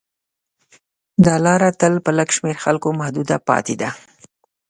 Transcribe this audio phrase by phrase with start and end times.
[1.25, 3.89] دا لاره تل په لږ شمېر خلکو محدوده پاتې ده.